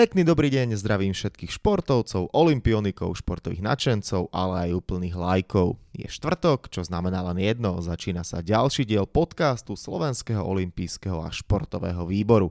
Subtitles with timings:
[0.00, 5.76] Pekný dobrý deň, zdravím všetkých športovcov, olimpionikov, športových nadšencov, ale aj úplných lajkov.
[5.92, 12.08] Je štvrtok, čo znamená len jedno, začína sa ďalší diel podcastu Slovenského olympijského a športového
[12.08, 12.48] výboru.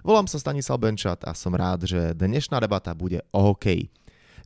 [0.00, 3.92] Volám sa Stanislav Benčat a som rád, že dnešná debata bude o hokeji.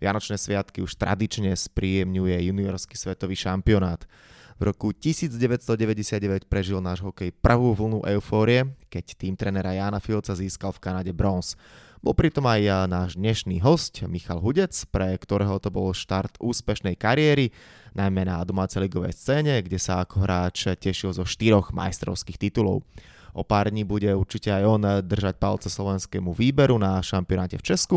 [0.03, 4.11] Vianočné sviatky už tradične spríjemňuje juniorský svetový šampionát.
[4.59, 10.75] V roku 1999 prežil náš hokej prvú vlnu eufórie, keď tým trenera Jana Filca získal
[10.75, 11.55] v Kanade bronz.
[12.01, 17.53] Bol pritom aj náš dnešný host Michal Hudec, pre ktorého to bol štart úspešnej kariéry,
[17.93, 22.89] najmä na domácej ligovej scéne, kde sa ako hráč tešil zo štyroch majstrovských titulov.
[23.37, 27.97] O pár dní bude určite aj on držať palce slovenskému výberu na šampionáte v Česku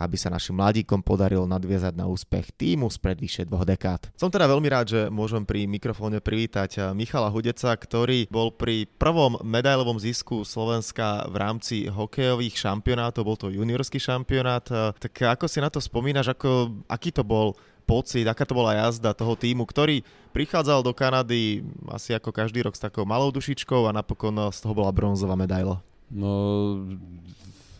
[0.00, 4.08] aby sa našim mladíkom podarilo nadviazať na úspech týmu spred vyše dvoch dekád.
[4.16, 8.88] Som teda veľmi rád, že môžem pri mikrofóne privítať eh, Michala Hudeca, ktorý bol pri
[8.96, 14.64] prvom medailovom zisku Slovenska v rámci hokejových šampionátov, bol to juniorský šampionát.
[14.72, 17.52] Eh, tak ako si na to spomínaš, ako, aký to bol
[17.84, 22.78] pocit, aká to bola jazda toho týmu, ktorý prichádzal do Kanady asi ako každý rok
[22.78, 25.82] s takou malou dušičkou a napokon z toho bola bronzová medaila?
[26.06, 26.30] No,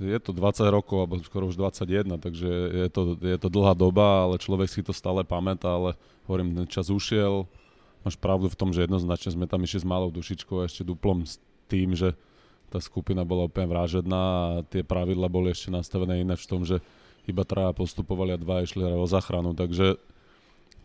[0.01, 4.25] je to 20 rokov, alebo skoro už 21, takže je to, je to dlhá doba,
[4.25, 5.93] ale človek si to stále pamätá, ale
[6.25, 7.45] hovorím, ten čas ušiel.
[8.01, 11.29] Máš pravdu v tom, že jednoznačne sme tam išli s malou dušičkou a ešte duplom
[11.29, 11.37] s
[11.69, 12.17] tým, že
[12.73, 16.81] tá skupina bola úplne vražedná a tie pravidla boli ešte nastavené ináč v tom, že
[17.29, 20.01] iba traja postupovali a dva išli o záchranu, takže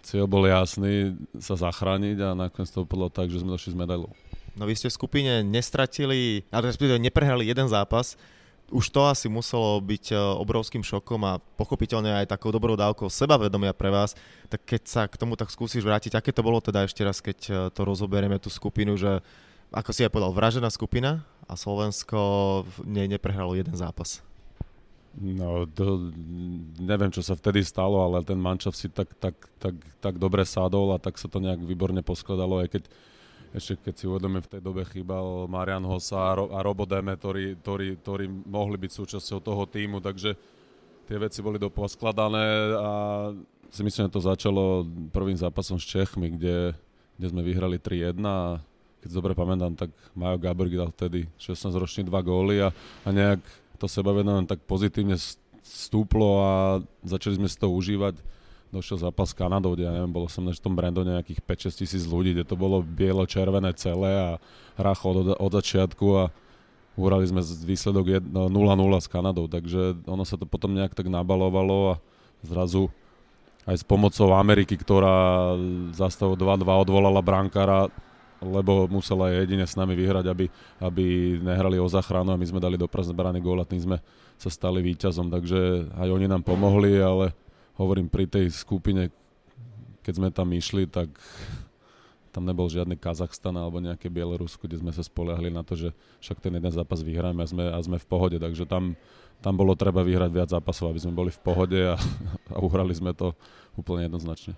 [0.03, 4.11] cieľ bol jasný sa zachrániť a nakoniec to bolo tak, že sme došli s medailou.
[4.55, 8.19] No vy ste v skupine nestratili, ale neprehrali jeden zápas,
[8.73, 13.77] už to asi muselo byť e, obrovským šokom a pochopiteľne aj takou dobrou dávkou sebavedomia
[13.77, 14.17] pre vás.
[14.49, 17.39] Tak keď sa k tomu tak skúsiš vrátiť, aké to bolo teda ešte raz, keď
[17.45, 19.21] e, to rozoberieme tú skupinu, že
[19.69, 22.17] ako si aj povedal, vražená skupina a Slovensko
[22.85, 24.25] ne, neprehralo jeden zápas.
[25.15, 26.11] No, to,
[26.75, 30.91] neviem, čo sa vtedy stalo, ale ten mančav si tak, tak, tak, tak dobre sadol
[30.91, 32.83] a tak sa to nejak výborne poskladalo, aj keď
[33.55, 37.15] ešte keď si uvedome v tej dobe chýbal Marian Hossa a, Ro- a Robo Deme,
[37.15, 40.35] ktorí, ktorí, ktorí mohli byť súčasťou toho týmu, takže
[41.07, 42.45] tie veci boli doposkladané
[42.75, 42.89] a
[43.71, 46.75] si myslím, že to začalo prvým zápasom s Čechmi, kde,
[47.15, 48.59] kde sme vyhrali 3-1 a
[48.99, 52.73] keď dobre pamätám, tak Majo Gabriel dal vtedy 16-ročný dva góly a,
[53.05, 53.39] a nejak
[53.77, 55.15] to sebavedomie tak pozitívne
[55.61, 56.53] stúplo a
[57.05, 58.17] začali sme si to užívať
[58.75, 61.39] došiel zápas s Kanadou, kde ja neviem, bolo som na tom Brandone nejakých
[61.71, 64.29] 5-6 tisíc ľudí, kde to bolo bielo-červené celé a
[64.75, 66.23] hrách od, od začiatku a
[66.99, 71.95] uhrali sme výsledok 0-0 no, s Kanadou, takže ono sa to potom nejak tak nabalovalo
[71.95, 71.99] a
[72.43, 72.91] zrazu
[73.65, 75.55] aj s pomocou Ameriky, ktorá
[75.95, 77.89] za 2-2 odvolala brankára,
[78.43, 80.45] lebo musela jedine s nami vyhrať, aby,
[80.77, 81.05] aby
[81.41, 83.97] nehrali o záchranu a my sme dali do prázdne brány gól a tým sme
[84.37, 87.33] sa stali víťazom, takže aj oni nám pomohli, ale
[87.75, 89.11] hovorím, pri tej skupine,
[90.03, 91.11] keď sme tam išli, tak
[92.35, 96.43] tam nebol žiadny Kazachstan alebo nejaké Bielorusko, kde sme sa spoliahli na to, že však
[96.43, 98.35] ten jeden zápas vyhráme a sme, a sme v pohode.
[98.35, 98.99] Takže tam,
[99.39, 101.95] tam bolo treba vyhrať viac zápasov, aby sme boli v pohode a,
[102.55, 103.31] a uhrali sme to
[103.79, 104.51] úplne jednoznačne.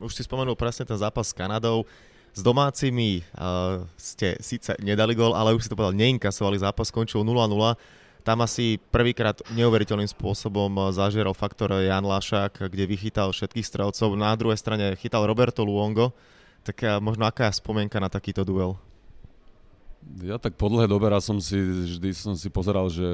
[0.00, 1.84] Už si spomenul presne ten zápas s Kanadou.
[2.30, 7.20] S domácimi uh, ste síce nedali gol, ale už si to povedal, neinkasovali zápas, skončil
[7.20, 14.14] 0-0 tam asi prvýkrát neuveriteľným spôsobom zažieral faktor Jan Lašák, kde vychytal všetkých strelcov.
[14.16, 16.12] Na druhej strane chytal Roberto Luongo.
[16.62, 18.76] Tak eh, možno aká je spomienka na takýto duel?
[20.24, 23.04] Ja tak po dlhé dobe raz som si, vždy som si pozeral, že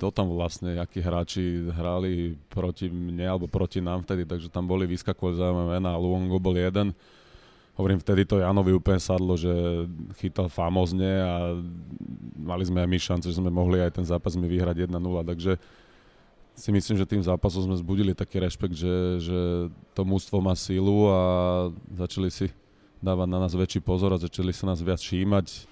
[0.00, 4.88] kto tam vlastne, akí hráči hrali proti mne alebo proti nám vtedy, takže tam boli
[4.88, 5.92] vyskakovali zaujímavé mená.
[6.00, 6.96] Luongo bol jeden,
[7.74, 9.50] hovorím, vtedy to Janovi úplne sadlo, že
[10.22, 11.58] chytal famozne a
[12.38, 14.94] mali sme aj my šance, že sme mohli aj ten zápas mi vyhrať 1-0,
[15.26, 15.58] takže
[16.54, 19.38] si myslím, že tým zápasom sme zbudili taký rešpekt, že, že
[19.90, 21.20] to mústvo má sílu a
[21.98, 22.46] začali si
[23.02, 25.66] dávať na nás väčší pozor a začali sa nás viac všímať.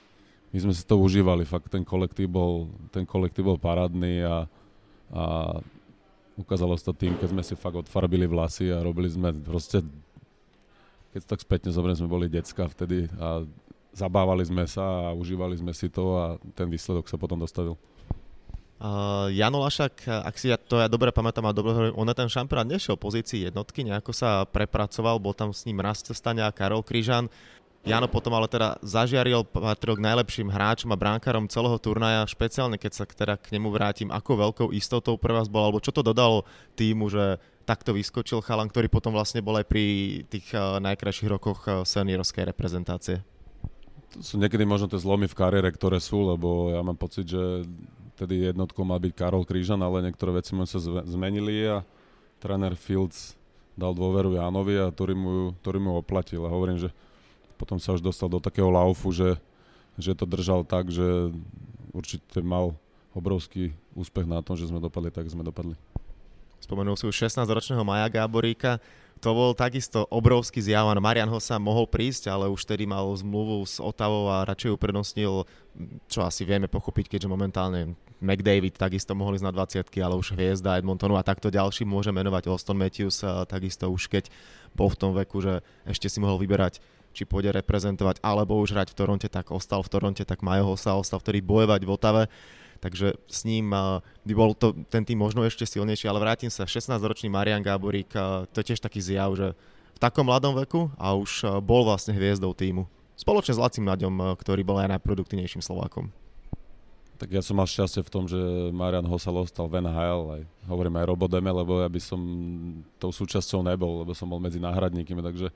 [0.53, 4.45] My sme si to užívali, fakt ten kolektív bol, ten kolektív bol parádny a,
[5.15, 5.25] a
[6.35, 9.81] ukázalo sa to tým, keď sme si fakt odfarbili vlasy a robili sme proste
[11.13, 13.45] keď tak spätne zoberiem, sme boli decka vtedy a
[13.93, 16.27] zabávali sme sa a užívali sme si to a
[16.57, 17.77] ten výsledok sa potom dostavil.
[18.83, 22.19] Uh, Jano Lašak, ak si ja to ja dobre pamätám a dobre hovorím, on na
[22.19, 26.83] ten šampionát nešiel pozícii jednotky, nejako sa prepracoval, bol tam s ním Rasto Stania Karol
[26.83, 27.31] Kryžan.
[27.83, 32.93] Jano potom ale teda zažiaril, patril k najlepším hráčom a bránkarom celého turnaja, špeciálne keď
[32.95, 36.47] sa teda k nemu vrátim, ako veľkou istotou pre vás bol, alebo čo to dodalo
[36.79, 39.85] týmu, že takto vyskočil chalan, ktorý potom vlastne bol aj pri
[40.31, 43.19] tých uh, najkrajších rokoch uh, seniorskej reprezentácie.
[44.15, 47.67] To sú niekedy možno tie zlomy v kariére, ktoré sú, lebo ja mám pocit, že
[48.15, 51.83] vtedy jednotkou mal byť Karol Krížan, ale niektoré veci mu sa zmenili a
[52.39, 53.35] tréner Fields
[53.75, 55.33] dal dôveru Jánovi a ktorý mu,
[55.65, 56.45] ktorý mu oplatil.
[56.45, 56.93] A hovorím, že
[57.63, 59.39] potom sa už dostal do takého laufu, že,
[59.95, 61.31] že to držal tak, že
[61.95, 62.75] určite mal
[63.15, 65.79] obrovský úspech na tom, že sme dopadli tak, sme dopadli.
[66.59, 68.83] Spomenul si už 16-ročného Maja Gáboríka
[69.23, 70.91] to bol takisto obrovský zjav.
[70.99, 75.47] Marian ho sa mohol prísť, ale už tedy mal zmluvu s Otavou a radšej uprednostnil,
[76.11, 80.75] čo asi vieme pochopiť, keďže momentálne McDavid takisto mohli ísť na 20 ale už hviezda
[80.75, 84.27] Edmontonu a takto ďalší môže menovať Austin Matthews takisto už keď
[84.75, 86.83] bol v tom veku, že ešte si mohol vyberať
[87.13, 90.97] či pôjde reprezentovať, alebo už hrať v Toronte, tak ostal v Toronte, tak Majo sa
[90.97, 92.25] ostal vtedy bojovať v Otave
[92.83, 93.71] takže s ním
[94.27, 98.11] by bol to, ten tým možno ešte silnejší, ale vrátim sa, 16-ročný Marian Gáborík,
[98.51, 99.55] to je tiež taký zjav, že
[99.95, 102.91] v takom mladom veku a už bol vlastne hviezdou týmu.
[103.15, 106.11] Spoločne s Lacim Naďom, ktorý bol aj najproduktívnejším Slovákom.
[107.23, 108.41] Tak ja som mal šťastie v tom, že
[108.75, 112.19] Marian Hosal ostal v NHL, aj hovorím aj Robodeme, lebo ja by som
[112.99, 115.55] tou súčasťou nebol, lebo som bol medzi náhradníkmi, takže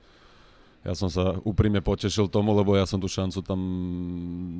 [0.85, 3.59] ja som sa úprimne potešil tomu, lebo ja som tú šancu tam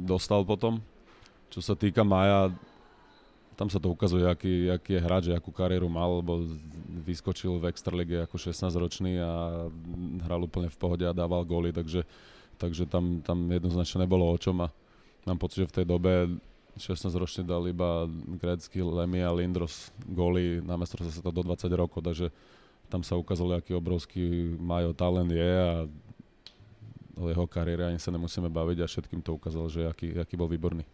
[0.04, 0.81] dostal potom.
[1.48, 2.52] Čo sa týka Maja,
[3.58, 6.46] tam sa to ukazuje, aký, aký je hráč, akú kariéru mal, lebo
[7.02, 9.66] vyskočil v Extralige ako 16-ročný a
[10.30, 12.06] hral úplne v pohode a dával góly, takže,
[12.62, 14.62] takže tam, tam jednoznačne nebolo o čom.
[14.62, 14.69] A
[15.25, 16.38] mám pocit, že v tej dobe
[16.78, 18.06] 16-ročný dal iba
[18.38, 22.30] Grecky, Lemmy a Lindros góly, na sa to do 20 rokov, takže
[22.88, 25.90] tam sa ukázalo, aký obrovský Majo talent je a
[27.18, 30.48] o jeho kariére ani sa nemusíme baviť a všetkým to ukázalo, že aký, aký bol
[30.48, 30.86] výborný.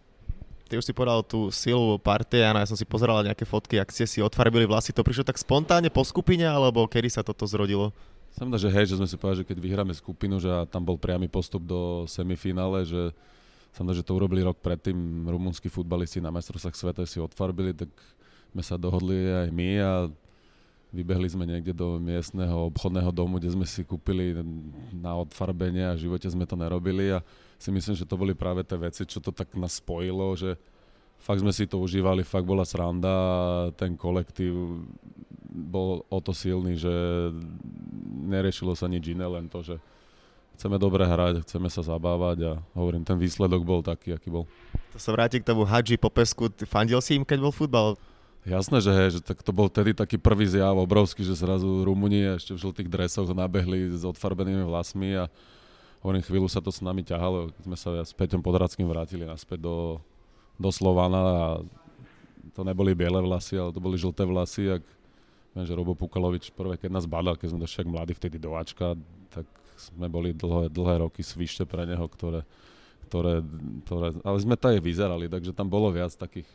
[0.71, 4.07] Ty už si povedal tú silu Partiana, ja som si pozeral nejaké fotky, ak ste
[4.07, 4.95] si odfarbili vlasy.
[4.95, 7.91] To prišlo tak spontánne po skupine, alebo kedy sa toto zrodilo?
[8.33, 11.29] Som že hej, že sme si povedali, že keď vyhráme skupinu, že tam bol priamy
[11.29, 13.13] postup do semifinále, že
[13.73, 17.89] som že to urobili rok predtým rumunskí futbalisti na majstrovstvách sveta si odfarbili, tak
[18.53, 19.91] sme sa dohodli aj my a
[20.93, 24.37] vybehli sme niekde do miestneho obchodného domu, kde sme si kúpili
[24.93, 27.25] na odfarbenie a v živote sme to nerobili a
[27.57, 30.53] si myslím, že to boli práve tie veci, čo to tak nás spojilo, že
[31.17, 33.35] fakt sme si to užívali, fakt bola sranda a
[33.73, 34.85] ten kolektív
[35.49, 36.93] bol o to silný, že
[38.29, 39.75] neriešilo sa nič iné, len to, že
[40.57, 44.45] chceme dobre hrať, chceme sa zabávať a hovorím, ten výsledok bol taký, aký bol.
[44.93, 47.97] To sa vráti k tomu Hadži Popesku, fandil si im, keď bol futbal?
[48.43, 52.35] Jasné, že hej, že tak to bol tedy taký prvý zjav obrovský, že zrazu Rumúni
[52.35, 55.31] ešte v žltých dresoch nabehli s odfarbenými vlasmi a
[56.03, 59.63] hovorím, chvíľu sa to s nami ťahalo, keď sme sa s Peťom Podradským vrátili naspäť
[59.63, 60.03] do,
[60.59, 61.43] do Slovana a
[62.51, 64.83] to neboli biele vlasy, ale to boli žlté vlasy, ak
[65.55, 68.99] viem, že Robo Pukalovič prvé, keď nás badal, keď sme došli mladí vtedy do Ačka,
[69.31, 69.47] tak
[69.79, 72.43] sme boli dlhé, dlhé roky svište pre neho, ktoré,
[73.07, 73.39] ktoré,
[73.87, 76.45] ktoré, ale sme to aj vyzerali, takže tam bolo viac takých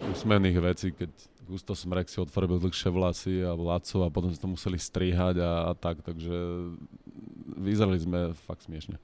[0.00, 1.10] úsmevných vecí, keď
[1.50, 5.50] Gusto Smrek si otvoril dlhšie vlasy a Laco a potom sme to museli strihať a,
[5.68, 6.30] a tak, takže
[7.58, 9.02] vyzerali sme fakt smiešne.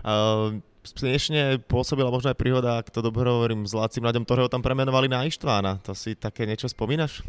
[0.00, 4.64] Uh, smiešne pôsobila možno aj príhoda, ak to dobre hovorím, s Lacim Naďom, ktorého tam
[4.64, 5.84] premenovali na Ištvána.
[5.84, 7.20] To si také niečo spomínaš?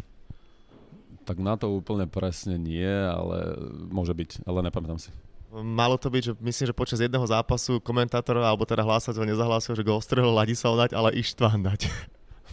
[1.28, 3.60] Tak na to úplne presne nie, ale
[3.92, 5.12] môže byť, ale nepamätám si.
[5.52, 9.84] Malo to byť, že myslím, že počas jedného zápasu komentátor, alebo teda hlásateľ nezahlásil, že
[9.84, 11.90] go ostrehol Ladislav dať, ale Ištván dať.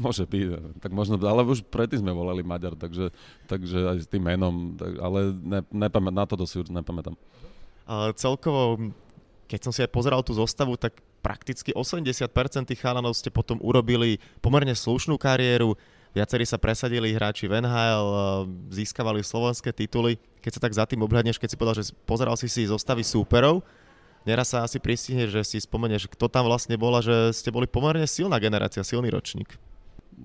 [0.03, 3.09] Môže byť, tak možno, ale už predtým sme volali Maďar, takže,
[3.49, 7.17] takže aj s tým menom, tak, ale ne, nepamät, na to už nepamätám.
[7.87, 8.77] Ale celkovo,
[9.49, 12.29] keď som si aj pozeral tú zostavu, tak prakticky 80%
[12.69, 15.73] tých chalanov ste potom urobili pomerne slušnú kariéru,
[16.13, 18.07] viacerí sa presadili hráči v NHL,
[18.69, 20.21] získavali slovenské tituly.
[20.45, 23.65] Keď sa tak za tým obhľadneš, keď si povedal, že pozeral si si zostavy súperov,
[24.27, 27.63] Neraz sa asi pristihne, že si spomenieš, kto tam vlastne bol a že ste boli
[27.63, 29.55] pomerne silná generácia, silný ročník.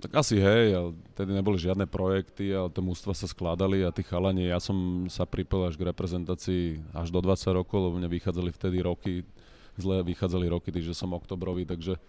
[0.03, 4.01] Tak asi hej, ale tedy neboli žiadne projekty, ale tie mústva sa skladali a tí
[4.03, 6.65] chalani, ja som sa pripojil až k reprezentácii
[6.97, 9.23] až do 20 rokov, lebo mne vychádzali vtedy roky,
[9.77, 12.01] zle vychádzali roky, takže som oktobrový, takže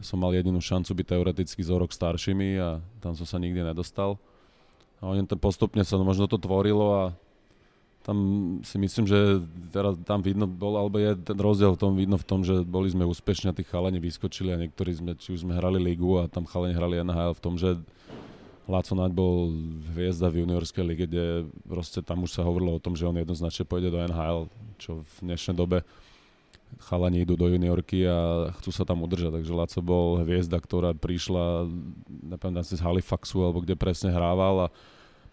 [0.00, 4.16] som mal jedinú šancu byť teoreticky zo rok staršími a tam som sa nikdy nedostal.
[5.02, 7.04] A oni tam postupne sa možno to tvorilo a
[8.02, 8.16] tam
[8.66, 12.26] si myslím, že teraz tam vidno bol, alebo je ten rozdiel v tom vidno v
[12.26, 15.54] tom, že boli sme úspešní a tí chalani vyskočili a niektorí sme, či už sme
[15.54, 17.78] hrali ligu a tam chalani hrali NHL v tom, že
[18.66, 19.50] Láco Naď bol
[19.94, 23.66] hviezda v juniorskej lige, kde proste tam už sa hovorilo o tom, že on jednoznačne
[23.66, 24.46] pôjde do NHL,
[24.78, 25.82] čo v dnešnej dobe
[26.80, 31.68] chalani idú do juniorky a chcú sa tam udržať, takže Laco bol hviezda, ktorá prišla,
[32.08, 34.72] nepamätám si z Halifaxu, alebo kde presne hrával a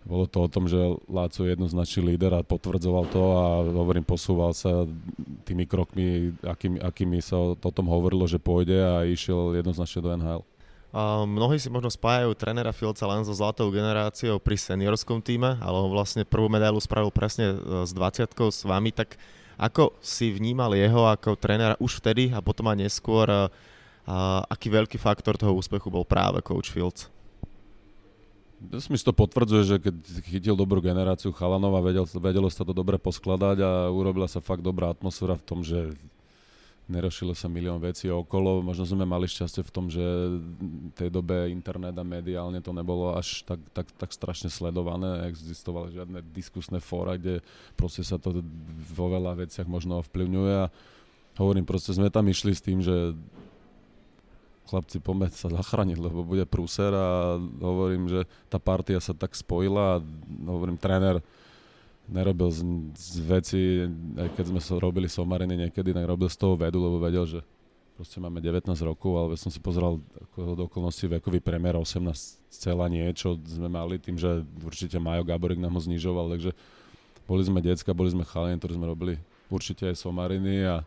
[0.10, 4.58] bolo to o tom, že Láco je jednoznačný líder a potvrdzoval to a hovorím, posúval
[4.58, 4.90] sa
[5.46, 10.42] tými krokmi, akými, akými sa o tom hovorilo, že pôjde a išiel jednoznačne do NHL.
[10.90, 15.78] Uh, mnohí si možno spájajú trénera Filca len so zlatou generáciou pri seniorskom týme, ale
[15.78, 19.22] on vlastne prvú medailu spravil presne e, s 20 s vami, tak
[19.62, 23.54] ako si vnímal jeho ako trénera už vtedy a potom aj neskôr, uh,
[24.50, 27.06] aký veľký faktor toho úspechu bol práve coach Fields?
[28.60, 29.96] Dnes mi to potvrdzuje, že keď
[30.28, 34.60] chytil dobrú generáciu chalanov a vedel, vedelo sa to dobre poskladať a urobila sa fakt
[34.60, 35.96] dobrá atmosféra v tom, že
[36.92, 38.60] nerošilo sa milión vecí okolo.
[38.60, 43.16] Možno sme mali šťastie v tom, že v tej dobe internet a mediálne to nebolo
[43.16, 45.32] až tak, tak, tak strašne sledované.
[45.32, 47.40] Existovali žiadne diskusné fóra, kde
[47.80, 48.44] proste sa to
[48.92, 50.68] vo veľa veciach možno ovplyvňuje a
[51.40, 53.16] hovorím, proste sme tam išli s tým, že
[54.70, 59.98] chlapci, poďme sa zachrániť, lebo bude prúser a hovorím, že tá partia sa tak spojila
[59.98, 60.04] a
[60.46, 61.26] hovorím, tréner
[62.10, 62.62] nerobil z,
[62.98, 63.62] z veci,
[64.18, 67.40] aj keď sme sa robili somariny niekedy, tak robil z toho vedu, lebo vedel, že
[67.94, 70.02] proste máme 19 rokov, ale som si pozeral
[70.34, 75.78] do okolností vekový premiér 18 celá niečo sme mali tým, že určite Majo Gaborik nám
[75.78, 76.52] ho znižoval, takže
[77.30, 79.14] boli sme decka, boli sme chalani, ktorí sme robili
[79.54, 80.82] určite aj somariny a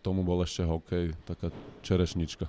[0.00, 1.52] tomu bol ešte hokej, taká
[1.84, 2.48] čerešnička.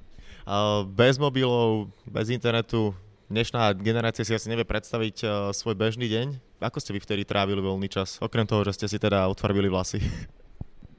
[0.98, 2.94] bez mobilov, bez internetu,
[3.30, 6.26] dnešná generácia si asi nevie predstaviť uh, svoj bežný deň.
[6.62, 8.18] Ako ste vy vtedy trávili voľný čas?
[8.22, 10.02] Okrem toho, že ste si teda odfarbili vlasy.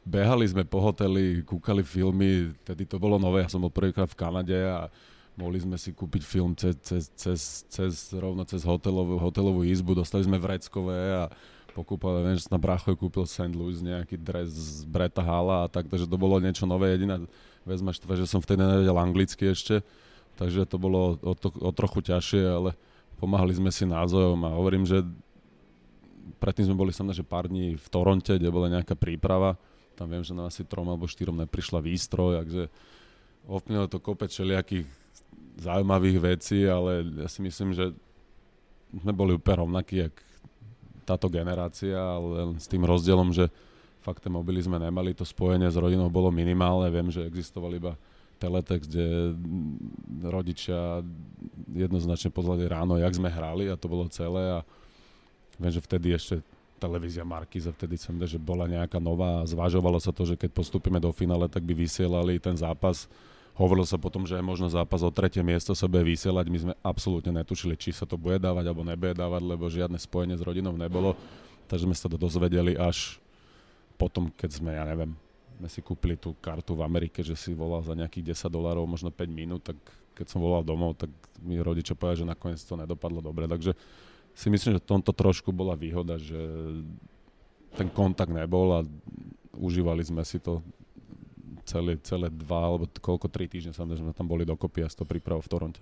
[0.01, 4.17] Behali sme po hoteli, kúkali filmy, tedy to bolo nové, ja som bol prvýkrát v
[4.17, 4.89] Kanade a
[5.37, 10.25] mohli sme si kúpiť film cez, cez, cez, cez rovno cez hotelovú, hotelovú izbu, dostali
[10.25, 11.29] sme vreckové a
[11.71, 13.51] pokúpal, viem, že na Brachoj kúpil St.
[13.55, 16.93] Louis nejaký dres z Breta Hala a tak, takže to bolo niečo nové.
[16.93, 17.23] Jediná
[17.63, 19.85] vec ma že som vtedy nevedel anglicky ešte,
[20.35, 22.71] takže to bolo o, to, o trochu ťažšie, ale
[23.21, 25.05] pomáhali sme si názojom a hovorím, že
[26.41, 29.55] predtým sme boli samozrejme, že pár dní v Toronte, kde bola nejaká príprava,
[29.93, 32.63] tam viem, že na asi trom alebo štyrom neprišla výstroj, takže
[33.45, 34.89] ovplyvnilo to kopec všelijakých
[35.61, 37.93] zaujímavých vecí, ale ja si myslím, že
[38.91, 40.15] sme boli úplne rovnakí, jak
[41.03, 43.49] táto generácia, ale len s tým rozdielom, že
[44.01, 47.93] fakt tie mobily sme nemali, to spojenie s rodinou bolo minimálne, viem, že existoval iba
[48.41, 49.37] teletext, kde
[50.25, 51.05] rodičia
[51.69, 54.59] jednoznačne pozvali ráno, jak sme hrali a to bolo celé a
[55.61, 56.41] viem, že vtedy ešte
[56.81, 60.97] televízia Markiza, vtedy som že bola nejaká nová a zvažovalo sa to, že keď postupíme
[60.97, 63.05] do finále, tak by vysielali ten zápas.
[63.59, 66.45] Hovorilo sa potom, že je možno zápas o tretie miesto sa bude vysielať.
[66.47, 70.39] My sme absolútne netušili, či sa to bude dávať alebo nebude dávať, lebo žiadne spojenie
[70.39, 71.19] s rodinou nebolo.
[71.67, 73.19] Takže sme sa to dozvedeli až
[73.99, 75.13] potom, keď sme, ja neviem,
[75.61, 79.13] sme si kúpili tú kartu v Amerike, že si volal za nejakých 10 dolárov, možno
[79.13, 79.77] 5 minút, tak
[80.17, 81.13] keď som volal domov, tak
[81.45, 83.45] mi rodičia povedali, že nakoniec to nedopadlo dobre.
[83.45, 83.77] Takže
[84.33, 86.39] si myslím, že tomto trošku bola výhoda, že
[87.77, 88.81] ten kontakt nebol a
[89.53, 90.65] užívali sme si to
[91.65, 95.41] celé, celé dva alebo koľko, tri týždne že sme tam boli dokopy a to príprav
[95.41, 95.81] v Toronte.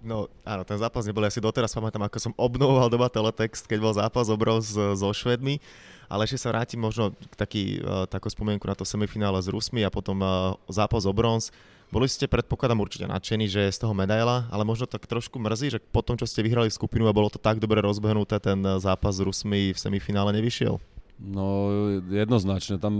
[0.00, 3.78] No áno, ten zápas nebol, ja si doteraz pamätám, ako som obnovoval doma teletext, keď
[3.84, 5.60] bol zápas obrov so Švedmi
[6.10, 9.86] ale ešte sa vrátim možno k taký, uh, takú spomienku na to semifinále s Rusmi
[9.86, 11.54] a potom uh, zápas o bronz.
[11.90, 15.82] Boli ste predpokladám určite nadšení, že z toho medaila, ale možno tak trošku mrzí, že
[15.90, 19.22] po tom, čo ste vyhrali skupinu a bolo to tak dobre rozbehnuté, ten zápas s
[19.22, 20.78] Rusmi v semifinále nevyšiel?
[21.20, 21.68] No
[22.08, 22.94] jednoznačne, tam,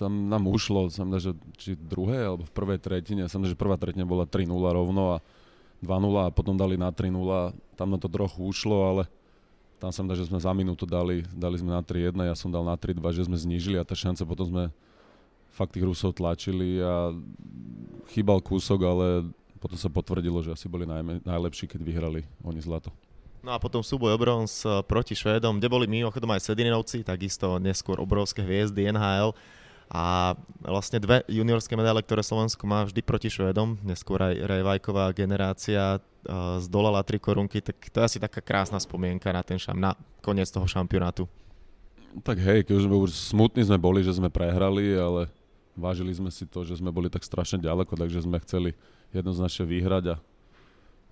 [0.00, 4.08] tam nám ušlo, som že či druhé alebo v prvej tretine, som že prvá tretina
[4.08, 5.24] bola 3-0 rovno a
[5.84, 9.02] 2-0 a potom dali na 3-0, tam na to trochu ušlo, ale
[9.76, 12.74] tam som že sme za minútu dali, dali sme na 3-1, ja som dal na
[12.74, 14.64] 3-2, že sme znížili a tá šance potom sme
[15.52, 17.12] fakt tých Rusov tlačili a
[18.16, 19.06] chýbal kúsok, ale
[19.60, 20.88] potom sa potvrdilo, že asi boli
[21.20, 22.88] najlepší, keď vyhrali oni zlato.
[23.48, 27.56] No a potom súboj o bronz eh, proti Švédom, kde boli mimochodom aj Sedininovci, takisto
[27.56, 29.32] neskôr obrovské hviezdy NHL.
[29.88, 35.96] A vlastne dve juniorské medaile, ktoré Slovensko má vždy proti Švedom, neskôr aj Rejvajková generácia
[35.96, 39.96] uh, zdolala tri korunky, tak to je asi taká krásna spomienka na ten šam, na
[40.20, 41.24] koniec toho šampionátu.
[42.20, 45.32] Tak hej, keď už, už smutní sme boli, že sme prehrali, ale
[45.72, 48.76] vážili sme si to, že sme boli tak strašne ďaleko, takže sme chceli
[49.16, 50.16] jednoznačne vyhrať a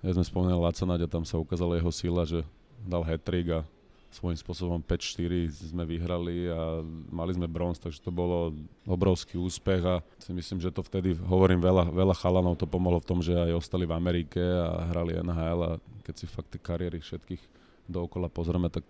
[0.07, 2.47] ja sme spomenuli Lacanať a tam sa ukázala jeho sila, že
[2.87, 3.67] dal hat a
[4.15, 8.55] svojím spôsobom 5-4 sme vyhrali a mali sme bronz, takže to bolo
[8.87, 13.09] obrovský úspech a si myslím, že to vtedy, hovorím, veľa, veľa chalanov to pomohlo v
[13.09, 15.71] tom, že aj ostali v Amerike a hrali NHL a
[16.07, 17.43] keď si fakt tie kariéry všetkých
[17.91, 18.87] dookola pozrieme, tak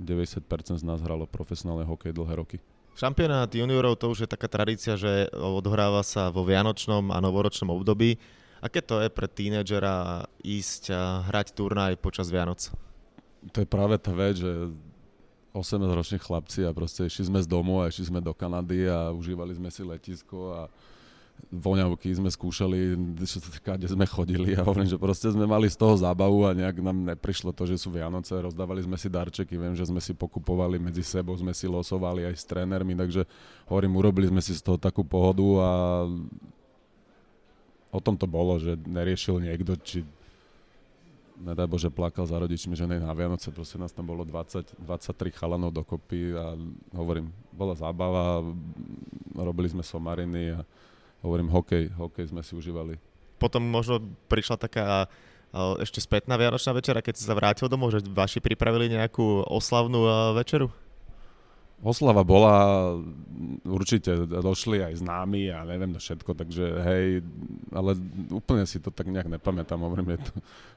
[0.00, 0.42] 90%
[0.80, 2.58] z nás hralo profesionálne hokej dlhé roky.
[2.96, 8.16] Šampionát juniorov to už je taká tradícia, že odohráva sa vo vianočnom a novoročnom období.
[8.66, 12.66] Aké to je pre tínedžera ísť a hrať turnaj počas Vianoc?
[13.52, 14.50] to je práve tá vec, že
[15.54, 19.56] 18-roční chlapci a proste išli sme z domu a išli sme do Kanady a užívali
[19.56, 20.62] sme si letisko a
[21.52, 26.48] voňavky sme skúšali, kde sme chodili a hovorím, že proste sme mali z toho zábavu
[26.48, 30.00] a nejak nám neprišlo to, že sú Vianoce, rozdávali sme si darčeky, viem, že sme
[30.00, 33.28] si pokupovali medzi sebou, sme si losovali aj s trénermi, takže
[33.68, 35.70] hovorím, urobili sme si z toho takú pohodu a
[37.96, 40.04] o tom to bolo, že neriešil niekto, či
[41.40, 45.32] nedaj Bože, plakal za rodičmi, že nej na Vianoce, proste nás tam bolo 20, 23
[45.32, 46.56] chalanov dokopy a
[46.92, 48.44] hovorím, bola zábava,
[49.36, 50.60] robili sme somariny a
[51.24, 53.00] hovorím, hokej, hokej sme si užívali.
[53.36, 55.08] Potom možno prišla taká
[55.80, 60.04] ešte spätná Vianočná večera, keď si sa vrátil domov, že vaši pripravili nejakú oslavnú
[60.36, 60.68] večeru?
[61.84, 62.96] Oslava bola,
[63.68, 67.20] určite došli aj známi a neviem na všetko, takže hej,
[67.68, 67.92] ale
[68.32, 70.32] úplne si to tak nejak nepamätám, hovorím, je to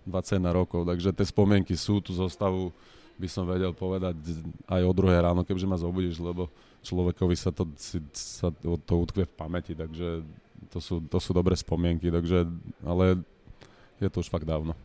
[0.11, 2.75] 21 rokov, takže tie spomienky sú, tú zostavu
[3.15, 4.15] by som vedel povedať
[4.67, 6.51] aj o druhé ráno, keďže ma zobudíš, lebo
[6.83, 10.23] človekovi sa to, si, sa to utkve v pamäti, takže
[10.67, 12.43] to sú, to sú dobré spomienky, takže,
[12.83, 13.19] ale
[13.99, 14.75] je to už fakt dávno.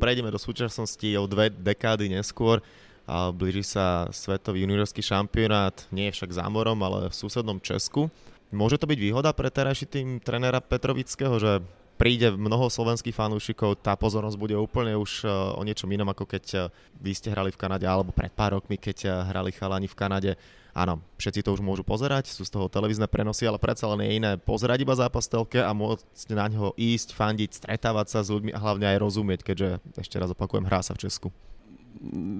[0.00, 2.64] Prejdeme do súčasnosti o dve dekády neskôr.
[3.04, 8.08] A blíži sa svetový juniorský šampionát, nie je však zámorom, ale v susednom Česku.
[8.54, 11.60] Môže to byť výhoda pre terajší tým trénera Petrovického, že
[12.00, 16.44] príde mnoho slovenských fanúšikov, tá pozornosť bude úplne už e, o niečom inom, ako keď
[16.48, 16.58] e,
[16.96, 20.32] vy ste hrali v Kanade, alebo pred pár rokmi, keď e, hrali chalani v Kanade
[20.72, 24.16] áno, všetci to už môžu pozerať, sú z toho televízne prenosy, ale predsa len je
[24.16, 28.54] iné pozerať iba zápas telke a môcť na ňo ísť, fandiť, stretávať sa s ľuďmi
[28.54, 31.28] a hlavne aj rozumieť, keďže ešte raz opakujem, hrá sa v Česku.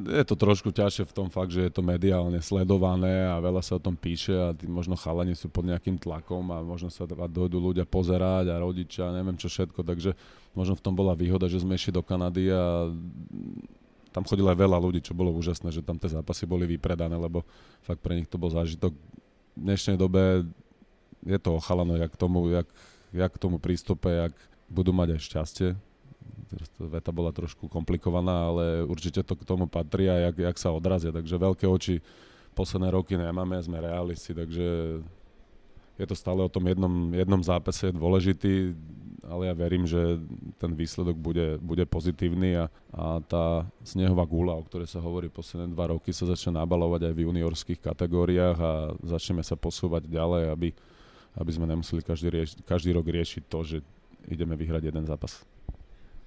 [0.08, 3.76] Je to trošku ťažšie v tom fakt, že je to mediálne sledované a veľa sa
[3.76, 7.60] o tom píše a tí možno chalani sú pod nejakým tlakom a možno sa dojdú
[7.60, 10.16] ľudia pozerať a rodičia, neviem čo všetko, takže
[10.56, 12.88] možno v tom bola výhoda, že sme išli do Kanady a
[14.16, 17.44] tam chodilo aj veľa ľudí, čo bolo úžasné, že tam tie zápasy boli vypredané, lebo
[17.84, 18.96] fakt pre nich to bol zážitok.
[18.96, 20.48] V dnešnej dobe
[21.20, 22.68] je to ochalano, jak tomu, jak,
[23.12, 24.34] jak tomu prístupe, jak
[24.72, 25.68] budú mať aj šťastie.
[26.80, 31.14] Veta bola trošku komplikovaná, ale určite to k tomu patrí a jak, jak sa odrazia.
[31.14, 32.00] Takže veľké oči
[32.56, 34.66] posledné roky nemáme, sme realisti, takže
[36.00, 38.74] je to stále o tom jednom, jednom zápase dôležitý
[39.30, 40.18] ale ja verím, že
[40.56, 45.70] ten výsledok bude, bude pozitívny a, a tá snehová gula, o ktorej sa hovorí posledné
[45.70, 48.72] dva roky, sa začne nabalovať aj v juniorských kategóriách a
[49.04, 50.68] začneme sa posúvať ďalej, aby,
[51.38, 53.76] aby sme nemuseli každý, rieš, každý rok riešiť to, že
[54.26, 55.46] ideme vyhrať jeden zápas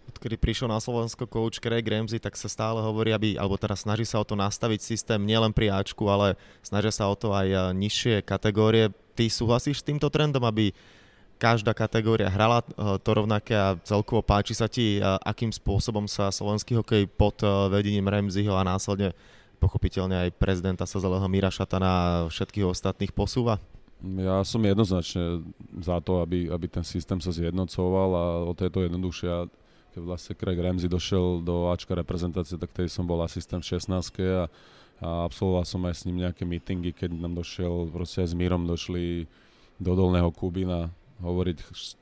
[0.10, 4.04] odkedy prišiel na Slovensko coach Craig Ramsey, tak sa stále hovorí, aby, alebo teraz snaží
[4.04, 7.60] sa o to nastaviť systém nielen pri Ačku, ale snažia sa o to aj eh,
[7.76, 8.92] nižšie kategórie.
[9.14, 10.74] Ty súhlasíš s týmto trendom, aby
[11.38, 16.32] každá kategória hrala eh, to rovnaké a celkovo páči sa ti, eh, akým spôsobom sa
[16.32, 17.40] slovenský hokej pod
[17.72, 19.16] vedením Remziho a následne
[19.64, 23.64] pochopiteľne aj prezidenta Sazeleho Míra Šatana a všetkých ostatných posúva?
[24.04, 25.48] Ja som jednoznačne
[25.80, 29.48] za to, aby, aby ten systém sa zjednocoval a o tejto jednoduchšia
[29.94, 33.94] keď vlastne Craig Ramsey došiel do Ačka reprezentácie, tak tej som bol asistent v 16
[34.26, 34.50] a,
[35.00, 38.66] a absolvoval som aj s ním nejaké meetingy, keď nám došiel, proste aj s Mírom
[38.66, 39.30] došli
[39.78, 40.90] do Dolného Kubina
[41.22, 41.58] hovoriť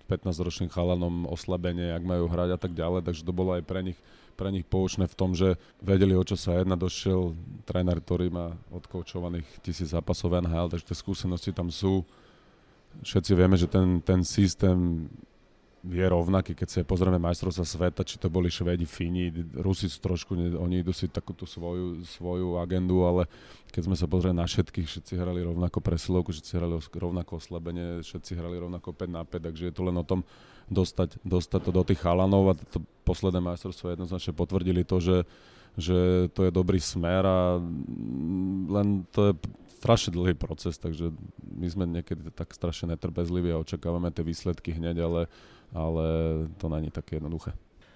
[0.10, 4.00] 15-ročným chalanom oslabenie, jak majú hrať a tak ďalej, takže to bolo aj pre nich,
[4.34, 6.74] pre nich poučné v tom, že vedeli, o čo sa jedna.
[6.74, 7.38] Došiel
[7.70, 12.02] tréner, ktorý má odkoučovaných tisíc zápasov NHL, takže tie skúsenosti tam sú.
[13.06, 15.08] Všetci vieme, že ten, ten systém
[15.82, 20.86] je rovnaký, keď sa pozrieme majstrovstva sveta, či to boli Švedi, Fíni, Rusi trošku, oni
[20.86, 23.26] idú si takúto svoju, svoju agendu, ale
[23.74, 28.38] keď sme sa pozreli na všetkých, všetci hrali rovnako presilovku, všetci hrali rovnako oslabenie, všetci
[28.38, 30.22] hrali rovnako 5 na 5, takže je to len o tom
[30.70, 35.18] dostať, dostať to do tých chalanov a to posledné majstrovstvo jednoznačne potvrdili to, že,
[35.82, 37.58] že to je dobrý smer a
[38.70, 39.34] len to je
[39.82, 41.10] strašne dlhý proces, takže
[41.42, 45.22] my sme niekedy tak strašne netrpezliví a očakávame tie výsledky hneď, ale
[45.72, 46.06] ale
[46.60, 47.56] to není také jednoduché.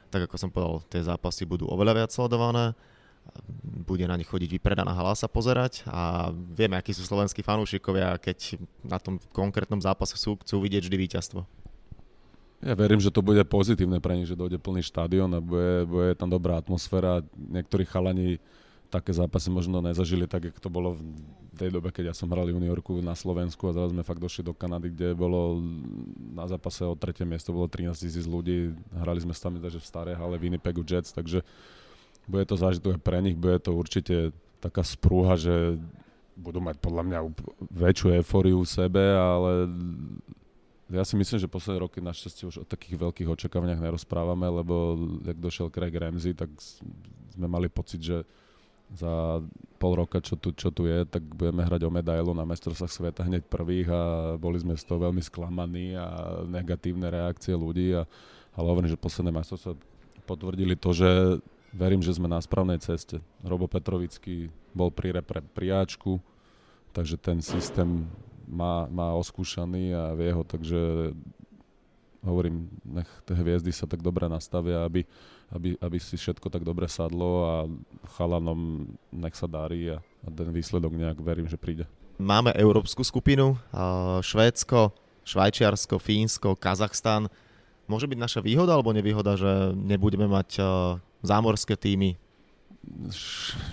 [0.09, 2.71] Tak ako som povedal, tie zápasy budú oveľa viac sledované,
[3.65, 8.61] bude na nich chodiť vypredaná hala sa pozerať a vieme, akí sú slovenskí fanúšikovia, keď
[8.85, 11.41] na tom konkrétnom zápase sú, chcú vidieť vždy víťazstvo.
[12.63, 16.13] Ja verím, že to bude pozitívne pre nich, že dojde plný štadión a bude, bude
[16.15, 17.25] tam dobrá atmosféra.
[17.35, 18.39] Niektorí chalani
[18.89, 21.03] také zápasy možno nezažili tak, ako to bolo v
[21.55, 24.53] tej dobe, keď ja som hral juniorku na Slovensku a teraz sme fakt došli do
[24.53, 25.63] Kanady, kde bolo
[26.35, 30.11] na zápase o tretie miesto bolo 13 tisíc ľudí, hrali sme tam takže v staré
[30.13, 31.41] hale Winnipegu Jets, takže
[32.27, 35.77] bude to zážitok pre nich, bude to určite taká sprúha, že
[36.35, 37.19] budú mať podľa mňa
[37.71, 39.71] väčšiu eufóriu v sebe, ale
[40.91, 45.37] ja si myslím, že posledné roky našťastie už o takých veľkých očakávaniach nerozprávame, lebo jak
[45.39, 46.51] došiel Craig Ramsey, tak
[47.33, 48.17] sme mali pocit, že
[48.93, 49.41] za
[49.81, 53.21] pol roka, čo tu, čo tu je, tak budeme hrať o medailu na mestrovstvách sveta
[53.25, 54.01] hneď prvých a
[54.37, 57.97] boli sme z toho veľmi sklamaní a negatívne reakcie ľudí.
[57.97, 58.05] A,
[58.53, 59.73] ale hovorím, že posledné mestrovstvá
[60.29, 61.09] potvrdili to, že
[61.75, 63.19] verím, že sme na správnej ceste.
[63.43, 66.23] Robo Petrovický bol pri repre priáčku,
[66.95, 68.07] takže ten systém
[68.47, 71.11] má, má oskúšaný a vie ho, takže
[72.25, 75.05] hovorím, nech tie hviezdy sa tak dobre nastavia, aby,
[75.53, 77.55] aby, aby si všetko tak dobre sadlo a
[78.17, 81.85] chalanom nech sa darí a, a ten výsledok nejak verím, že príde.
[82.15, 83.59] Máme európsku skupinu,
[84.23, 84.95] Švédsko,
[85.27, 87.27] Švajčiarsko, Fínsko, Kazachstan.
[87.91, 90.63] Môže byť naša výhoda alebo nevýhoda, že nebudeme mať
[91.19, 92.15] zámorské týmy?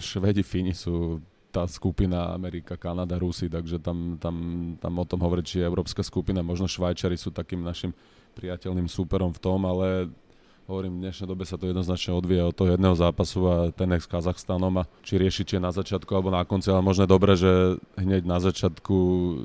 [0.01, 1.21] Švedi, Fíni sú
[1.53, 4.35] tá skupina Amerika, Kanada, Rusy, takže tam, tam,
[4.81, 7.93] tam o tom hovoriť, či je európska skupina, možno Švajčari sú takým našim
[8.33, 10.09] priateľným súperom v tom, ale
[10.73, 14.09] hovorím, v dnešnej dobe sa to jednoznačne odvíja od toho jedného zápasu a ten s
[14.09, 17.77] Kazachstanom a či riešiť či na začiatku alebo na konci, ale možno je dobré, že
[18.01, 18.97] hneď na začiatku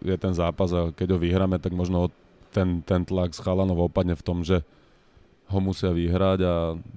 [0.07, 2.15] je ten zápas a keď ho vyhráme, tak možno
[2.55, 4.63] ten, ten tlak z chalanov opadne v tom, že
[5.51, 6.53] ho musia vyhrať a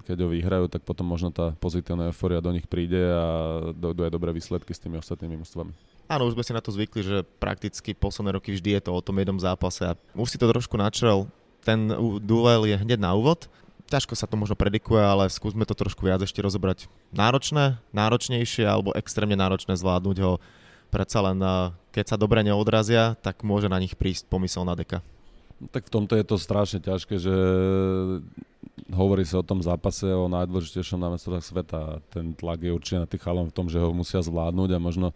[0.06, 3.26] keď ho vyhrajú, tak potom možno tá pozitívna euforia do nich príde a
[3.74, 5.74] dojdú aj dobré výsledky s tými ostatnými mústvami.
[6.10, 9.02] Áno, už sme si na to zvykli, že prakticky posledné roky vždy je to o
[9.02, 11.92] tom jednom zápase a už si to trošku načrel ten
[12.24, 13.46] duel je hneď na úvod.
[13.90, 16.86] Ťažko sa to možno predikuje, ale skúsme to trošku viac ešte rozobrať.
[17.10, 20.38] Náročné, náročnejšie alebo extrémne náročné zvládnuť ho.
[20.94, 25.02] Predsa len eh, keď sa dobre neodrazia, tak môže na nich prísť pomysel na deka.
[25.74, 27.34] Tak v tomto je to strašne ťažké, že
[28.94, 32.00] hovorí sa o tom zápase, o najdôležitejšom námestrovách sveta.
[32.08, 35.12] Ten tlak je určite na tých chalom v tom, že ho musia zvládnuť a možno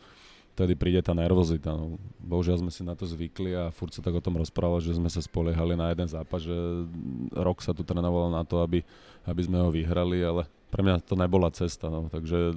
[0.54, 1.74] vtedy príde tá nervozita.
[1.74, 1.98] No.
[2.22, 5.10] Bohužiaľ sme si na to zvykli a furt sa tak o tom rozprávali, že sme
[5.10, 6.54] sa spoliehali na jeden zápas, že
[7.34, 8.86] rok sa tu trénovalo na to, aby,
[9.26, 11.90] aby sme ho vyhrali, ale pre mňa to nebola cesta.
[11.90, 12.06] No.
[12.06, 12.54] Takže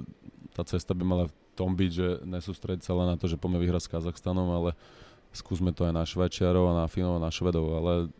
[0.54, 3.58] tá cesta by mala v tom byť, že nesústrediť sa len na to, že poďme
[3.66, 4.70] vyhrať s Kazachstanom, ale
[5.34, 8.14] skúsme to aj na Švajčiarov a na Finov a na Švedov, ale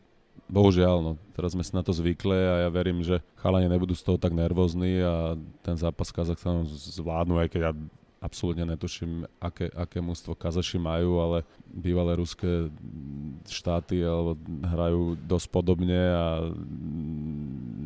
[0.50, 4.02] bohužiaľ, no, teraz sme si na to zvykli a ja verím, že chalani nebudú z
[4.02, 7.72] toho tak nervózni a ten zápas s Kazachstanom zvládnu, aj keď ja
[8.18, 12.66] absolútne netuším, aké, aké mústvo Kazaši majú, ale bývalé ruské
[13.46, 14.35] štáty alebo
[14.66, 16.50] hrajú dosť podobne a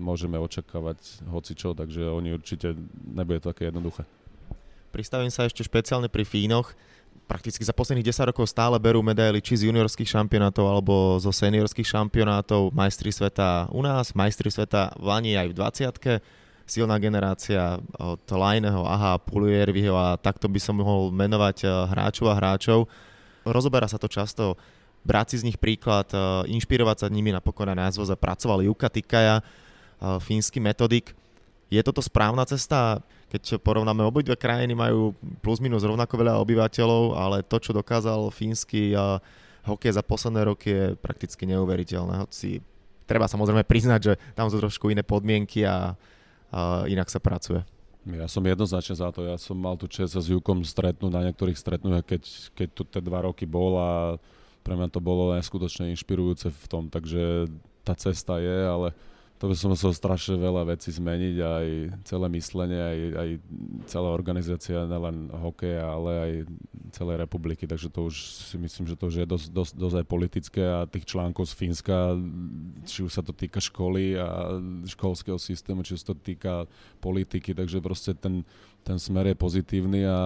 [0.01, 2.73] môžeme očakávať hocičo, takže oni určite
[3.05, 4.09] nebude to také jednoduché.
[4.93, 6.77] Pristavím sa ešte špeciálne pri Fínoch.
[7.25, 11.87] Prakticky za posledných 10 rokov stále berú medaily či z juniorských šampionátov alebo zo seniorských
[11.87, 15.57] šampionátov, majstri sveta u nás, majstri sveta v Lani aj v
[16.21, 16.42] 20
[16.73, 22.39] silná generácia od Lajného, Aha, Pulierviho a takto by som mohol menovať eh, hráčov a
[22.41, 22.89] hráčov.
[23.45, 24.57] Rozoberá sa to často,
[25.05, 28.89] brať si z nich príklad, eh, inšpirovať sa nimi napokon aj názvo za pracoval Juka
[28.89, 31.13] Tikaja, eh, fínsky metodik.
[31.69, 33.05] Je toto správna cesta?
[33.33, 38.93] Keď porovnáme obidve krajiny, majú plus minus rovnako veľa obyvateľov, ale to, čo dokázal fínsky
[39.65, 42.29] hokej za posledné roky je prakticky neuveriteľné.
[42.29, 42.61] Hoci
[43.07, 45.97] treba samozrejme priznať, že tam sú trošku iné podmienky a
[46.53, 47.65] a inak sa pracuje.
[48.03, 49.25] Ja som jednoznačne za to.
[49.25, 53.01] Ja som mal tu čest s Jukom stretnúť na niektorých stretnutiach, keď, keď tu tie
[53.01, 53.91] dva roky bol a
[54.63, 57.51] pre mňa to bolo neskutočne inšpirujúce v tom, takže
[57.83, 58.95] tá cesta je, ale
[59.43, 61.67] to by som musel strašne veľa vecí zmeniť, aj
[62.07, 63.29] celé myslenie, aj, aj
[63.91, 66.33] celá organizácia, nielen hokeja, ale aj
[66.95, 70.07] celej republiky, takže to už si myslím, že to už je dosť, dosť, dosť aj
[70.07, 72.15] politické a tých článkov z Fínska,
[72.87, 76.71] či už sa to týka školy a školského systému, či sa to týka
[77.03, 78.47] politiky, takže proste ten,
[78.87, 80.19] ten smer je pozitívny a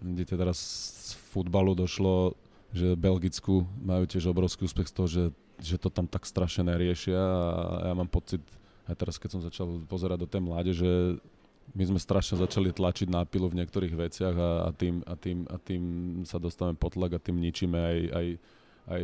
[0.00, 0.56] vidíte teraz
[1.12, 2.32] z futbalu došlo,
[2.72, 5.22] že Belgicku majú tiež obrovský úspech z toho, že
[5.60, 8.40] že to tam tak strašne neriešia a ja mám pocit,
[8.88, 11.20] aj teraz keď som začal pozerať do tej mláde, že
[11.70, 15.38] my sme strašne začali tlačiť na pilu v niektorých veciach a, a, tým, a, tým,
[15.46, 15.82] a tým
[16.26, 18.26] sa dostávame pod tlak a tým ničíme aj, aj,
[18.90, 19.02] aj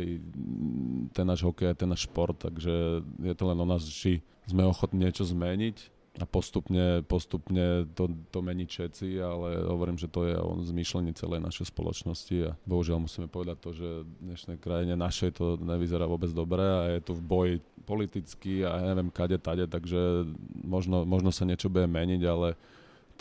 [1.15, 4.67] ten náš hokej, aj ten náš šport, takže je to len o nás, či sme
[4.67, 10.33] ochotní niečo zmeniť a postupne, postupne to, to mení všetci, ale hovorím, že to je
[10.33, 15.37] o zmýšľaní celej našej spoločnosti a bohužiaľ musíme povedať to, že v dnešnej krajine našej
[15.37, 19.69] to nevyzerá vôbec dobre a je tu v boji politicky a ja neviem kade, tade,
[19.69, 20.25] takže
[20.65, 22.57] možno, možno sa niečo bude meniť, ale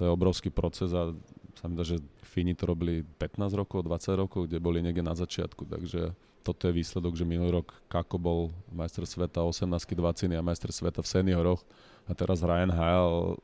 [0.01, 1.13] to je obrovský proces a
[1.57, 2.01] sa mi že
[2.37, 6.13] Fíni to robili 15 rokov, 20 rokov, kde boli niekde na začiatku, takže
[6.45, 11.01] toto je výsledok, že minulý rok Kako bol majster sveta 18 20 a majster sveta
[11.01, 11.65] v senioroch
[12.05, 13.41] a teraz Ryan Hale,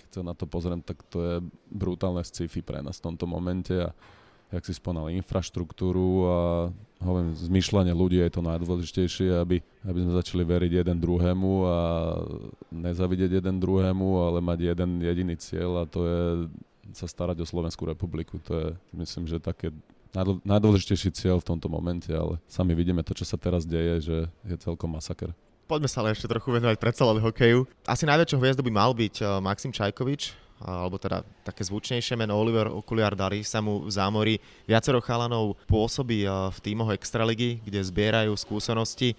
[0.00, 1.34] keď sa na to pozriem, tak to je
[1.68, 3.92] brutálne sci-fi pre nás v tomto momente a
[4.48, 6.38] jak si spomínal, infraštruktúru a
[7.02, 11.78] hovorím, zmyšľanie ľudí je to najdôležitejšie, aby, aby sme začali veriť jeden druhému a
[12.70, 16.20] nezavidieť jeden druhému, ale mať jeden jediný cieľ a to je
[16.92, 18.36] sa starať o Slovenskú republiku.
[18.44, 19.72] To je, myslím, že také
[20.46, 24.16] najdôležitejší cieľ v tomto momente, ale sami vidíme to, čo sa teraz deje, že
[24.46, 25.34] je celkom masaker.
[25.64, 27.64] Poďme sa ale ešte trochu venovať predsa len hokeju.
[27.88, 32.68] Asi najväčšou hviezdou by mal byť eh, Maxim Čajkovič, alebo teda také zvučnejšie meno Oliver
[32.68, 34.34] Okuliar darí sa mu v zámori.
[34.68, 39.16] Viacero chalanov pôsobí eh, v tímoch Extraligy, kde zbierajú skúsenosti.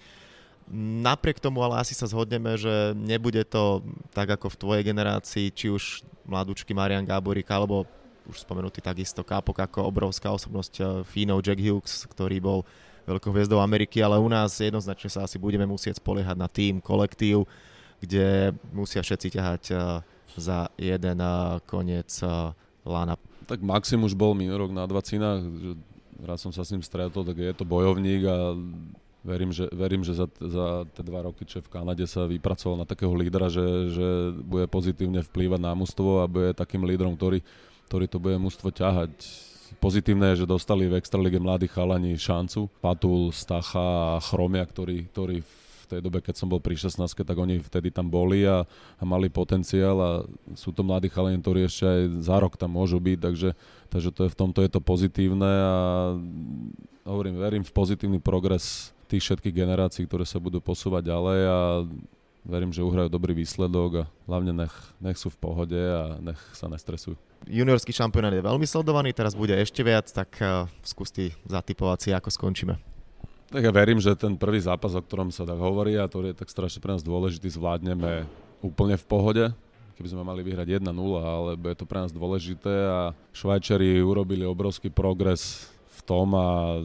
[0.74, 5.70] Napriek tomu ale asi sa zhodneme, že nebude to tak ako v tvojej generácii, či
[5.70, 7.86] už mladúčky Marian Gáborík, alebo
[8.26, 12.58] už spomenutý takisto Kápok ako obrovská osobnosť eh, Fínov Jack Hughes, ktorý bol
[13.06, 17.46] veľkou hviezdou Ameriky, ale u nás jednoznačne sa asi budeme musieť spoliehať na tým, kolektív,
[18.02, 19.78] kde musia všetci ťahať eh,
[20.34, 22.10] za jeden eh, koniec
[22.82, 23.14] lana.
[23.46, 25.70] Tak Maxim už bol minulý rok na dvacinách, že
[26.26, 28.58] raz som sa s ním stretol, tak je to bojovník a
[29.26, 32.86] verím, že, verím, že za, za tie dva roky, čo v Kanade sa vypracoval na
[32.86, 34.08] takého lídra, že, že
[34.46, 37.42] bude pozitívne vplývať na mužstvo a bude takým lídrom, ktorý,
[37.90, 39.10] ktorý to bude mužstvo ťahať
[39.82, 42.70] Pozitívne je, že dostali v Extralige mladí chalani šancu.
[42.78, 47.36] Patul, Stacha a Chromia, ktorí, ktorí v tej dobe, keď som bol pri 16, tak
[47.38, 48.66] oni vtedy tam boli a,
[48.98, 50.10] a mali potenciál a
[50.58, 53.50] sú to mladí chalani, ktorí ešte aj za rok tam môžu byť, takže,
[53.90, 55.74] takže to je, v tomto je to pozitívne a
[57.06, 61.58] hovorím, verím v pozitívny progres tých všetkých generácií, ktoré sa budú posúvať ďalej a
[62.46, 66.70] verím, že uhrajú dobrý výsledok a hlavne nech, nech sú v pohode a nech sa
[66.70, 67.18] nestresujú.
[67.46, 72.08] Juniorský šampionát je veľmi sledovaný, teraz bude ešte viac, tak uh, skús ty zatipovať si,
[72.14, 72.74] ako skončíme.
[73.46, 76.40] Tak ja verím, že ten prvý zápas, o ktorom sa tak hovorí a ktorý je
[76.42, 78.26] tak strašne pre nás dôležitý, zvládneme
[78.58, 79.44] úplne v pohode.
[79.94, 80.92] Keby sme mali vyhrať 1-0,
[81.22, 83.00] ale je to pre nás dôležité a
[83.32, 86.76] Švajčari urobili obrovský progres v tom a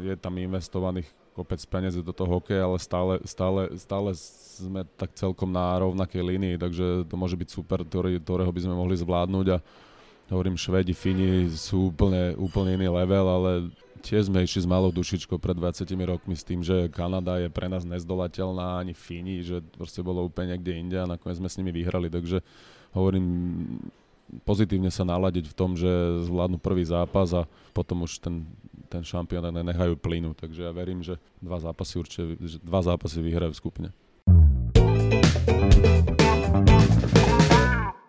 [0.00, 4.10] je tam investovaných kopec peniazy do toho hokeja, ale stále, stále, stále
[4.60, 8.94] sme tak celkom na rovnakej línii, takže to môže byť super, ktorého by sme mohli
[9.00, 9.46] zvládnuť.
[9.56, 9.58] A
[10.28, 13.50] hovorím, Švedi, Fini sú úplne, úplne iný level, ale
[14.02, 17.70] tiež sme išli s malou dušičkou pred 20 rokmi s tým, že Kanada je pre
[17.70, 21.70] nás nezdolateľná, ani Fini, že proste bolo úplne niekde inde a nakoniec sme s nimi
[21.70, 22.42] vyhrali, takže
[22.92, 23.24] hovorím,
[24.48, 27.44] pozitívne sa naladiť v tom, že zvládnu prvý zápas a
[27.76, 28.48] potom už ten,
[28.92, 30.36] ten šampionát nenechajú plynu.
[30.36, 33.88] Takže ja verím, že dva zápasy určite, že dva zápasy vyhrajú v skupine.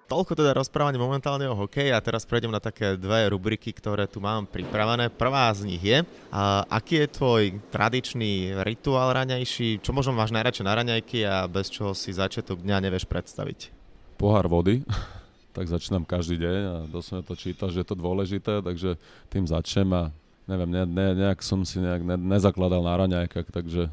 [0.03, 4.21] Toľko teda rozprávanie momentálne o hokeji a teraz prejdem na také dve rubriky, ktoré tu
[4.21, 5.09] mám pripravené.
[5.09, 7.43] Prvá z nich je, a aký je tvoj
[7.73, 12.77] tradičný rituál raňajší, čo možno máš najradšej na raňajky a bez čoho si začiatok dňa
[12.85, 13.73] nevieš predstaviť?
[14.21, 14.85] Pohár vody,
[15.57, 19.01] tak začínam každý deň a dosť to čítal, že je to dôležité, takže
[19.33, 20.03] tým začnem a
[20.47, 23.91] neviem, ne, ne, nejak som si nejak ne, nezakladal na raňajkách, takže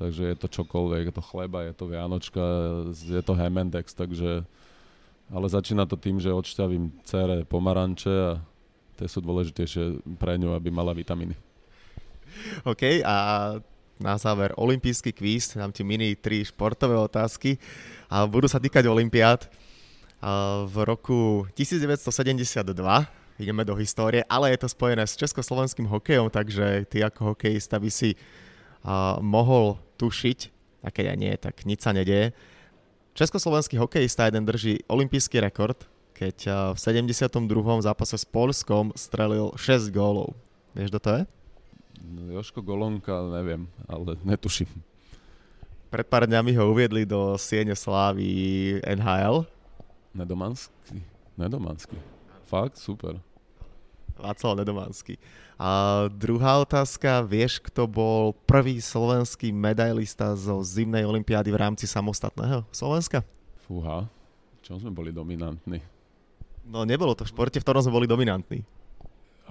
[0.00, 2.40] takže je to čokoľvek, je to chleba, je to vianočka,
[2.96, 4.48] je to Hemendex, takže
[5.28, 8.40] ale začína to tým, že odšťavím cere pomaranče a
[8.96, 11.36] tie sú dôležitejšie pre ňu, aby mala vitamíny.
[12.64, 13.16] OK, a
[14.00, 17.60] na záver olimpijský kvíz, dám ti mini tri športové otázky
[18.08, 19.52] a budú sa týkať olimpiád.
[20.64, 27.00] V roku 1972 ideme do histórie, ale je to spojené s československým hokejom, takže ty
[27.00, 28.14] ako hokejista by si
[29.20, 30.38] mohol tušiť,
[30.84, 32.32] a keď aj nie, tak nič sa nedieje.
[33.12, 35.76] Československý hokejista jeden drží olimpijský rekord,
[36.16, 36.36] keď
[36.72, 37.36] v 72.
[37.80, 40.36] zápase s Polskom strelil 6 gólov.
[40.76, 41.22] Vieš, kto to je?
[42.00, 44.68] No, Joško Golonka, neviem, ale netuším.
[45.90, 49.42] Pred pár dňami ho uviedli do Siene Slávy NHL.
[50.14, 51.02] Nedomanský.
[51.34, 51.98] Nedomanský.
[52.46, 53.18] Fakt, super.
[54.20, 55.16] Václav Nedomanský.
[55.60, 62.64] A druhá otázka, vieš, kto bol prvý slovenský medailista zo zimnej olympiády v rámci samostatného
[62.72, 63.24] Slovenska?
[63.64, 64.08] Fúha,
[64.64, 65.80] čom sme boli dominantní?
[66.64, 68.64] No nebolo to v športe, v ktorom sme boli dominantní.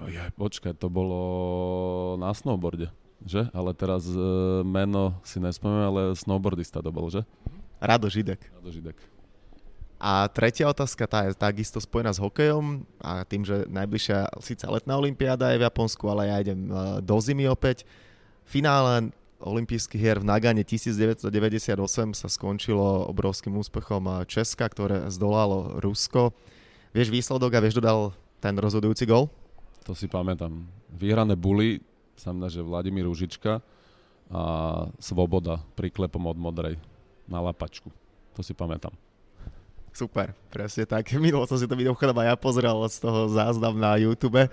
[0.08, 1.20] Ja, počkaj, to bolo
[2.16, 2.88] na snowboarde,
[3.20, 3.52] že?
[3.52, 4.16] Ale teraz e,
[4.64, 7.20] meno si nespomínam, ale snowboardista to bol, že?
[7.76, 8.40] Rado Židek.
[8.56, 8.96] Rado Židek.
[10.00, 14.96] A tretia otázka, tá je takisto spojená s hokejom a tým, že najbližšia síce letná
[14.96, 17.84] olimpiáda je v Japonsku, ale ja idem e, do zimy opäť.
[18.48, 19.12] Finále
[19.44, 21.76] olympijských hier v Nagane 1998
[22.16, 26.32] sa skončilo obrovským úspechom e, Česka, ktoré zdolalo Rusko.
[26.96, 29.28] Vieš výsledok a vieš dodal ten rozhodujúci gol?
[29.84, 30.64] To si pamätám.
[30.96, 31.84] Vyhrané buly,
[32.16, 33.60] znamená, že Vladimír Ružička
[34.32, 34.42] a
[34.96, 36.80] Svoboda priklepom od Modrej
[37.28, 37.92] na lapačku.
[38.32, 39.09] To si pamätám.
[39.90, 41.10] Super, presne tak.
[41.18, 44.46] Minulo som si to mimochodom aj ja pozrel z toho záznam na YouTube.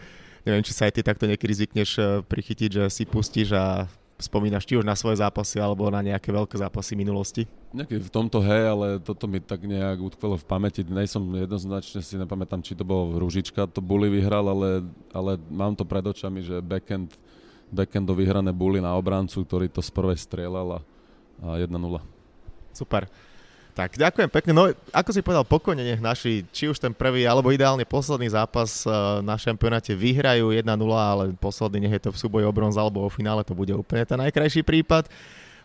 [0.48, 3.86] Neviem, či sa aj ty takto niekedy zvykneš eh, prichytiť, že si pustíš a
[4.18, 7.46] spomínaš či už na svoje zápasy alebo na nejaké veľké zápasy minulosti?
[7.70, 10.82] Nejaký v tomto hej, ale toto mi tak nejak utkvelo v pamäti.
[10.82, 15.78] Nejsom jednoznačne si nepamätám, či to bolo v Ružička, to Bully vyhral, ale, ale mám
[15.78, 17.14] to pred očami, že backend,
[17.70, 20.82] backendo vyhrané Bully na obrancu, ktorý to z prvej strieľal
[21.46, 21.78] a, a 1-0.
[22.74, 23.06] Super.
[23.78, 24.52] Tak ďakujem pekne.
[24.58, 28.82] No ako si povedal, pokojne nech naši, či už ten prvý, alebo ideálne posledný zápas
[28.82, 30.66] eh, na šampionáte vyhrajú 1-0,
[30.98, 34.02] ale posledný nech je to v súboji o bronz alebo o finále, to bude úplne
[34.02, 35.14] ten najkrajší prípad.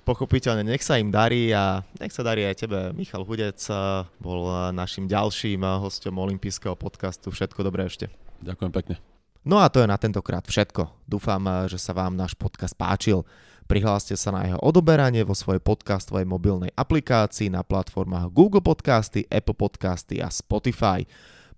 [0.05, 2.93] Pochopiteľne nech sa im darí a nech sa darí aj tebe.
[2.93, 7.33] Michal Hudec eh, bol eh, našim ďalším hostom olympijského podcastu.
[7.33, 8.13] Všetko dobré ešte.
[8.45, 9.12] Ďakujem pekne.
[9.43, 11.03] No a to je na tentokrát všetko.
[11.03, 13.27] Dúfam, že sa vám náš podcast páčil.
[13.67, 19.59] Prihláste sa na jeho odoberanie vo svojej podcastovej mobilnej aplikácii na platformách Google Podcasty, Apple
[19.59, 21.03] Podcasty a Spotify.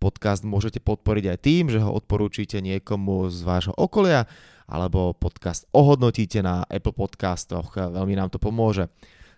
[0.00, 4.24] Podcast môžete podporiť aj tým, že ho odporúčite niekomu z vášho okolia
[4.64, 7.76] alebo podcast ohodnotíte na Apple Podcastoch.
[7.76, 8.88] Veľmi nám to pomôže.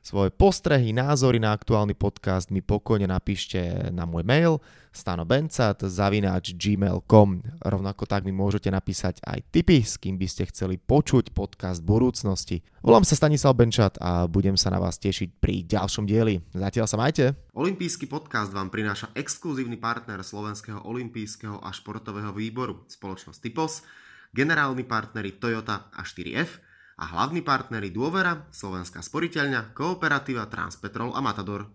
[0.07, 4.63] Svoje postrehy, názory na aktuálny podcast mi pokojne napíšte na môj mail
[4.95, 7.29] stanobencat.gmail.com
[7.67, 12.63] Rovnako tak mi môžete napísať aj tipy, s kým by ste chceli počuť podcast budúcnosti.
[12.87, 16.39] Volám sa Stanislav Benčat a budem sa na vás tešiť pri ďalšom dieli.
[16.55, 17.35] Zatiaľ sa majte.
[17.59, 23.83] Olympijský podcast vám prináša exkluzívny partner Slovenského olympijského a športového výboru, spoločnosť Typos,
[24.31, 26.63] generálni partneri Toyota a 4F,
[26.97, 31.65] a hlavní partneri Dôvera, Slovenská sporiteľňa, Kooperativa, Transpetrol a Matador.